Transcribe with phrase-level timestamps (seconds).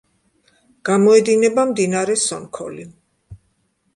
[0.89, 2.87] გამოედინება მდინარე სონქოლი.